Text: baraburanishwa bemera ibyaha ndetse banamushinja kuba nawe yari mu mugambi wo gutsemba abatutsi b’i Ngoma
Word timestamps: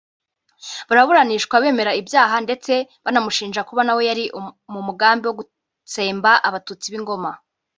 baraburanishwa 0.87 1.55
bemera 1.63 1.91
ibyaha 2.01 2.35
ndetse 2.45 2.73
banamushinja 3.03 3.61
kuba 3.67 3.81
nawe 3.85 4.01
yari 4.09 4.25
mu 4.71 4.79
mugambi 4.87 5.23
wo 5.25 5.35
gutsemba 5.39 6.31
abatutsi 6.47 6.87
b’i 6.91 7.01
Ngoma 7.03 7.31